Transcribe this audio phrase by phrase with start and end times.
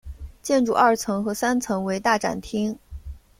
[0.41, 2.79] 建筑二层和三层为大展厅。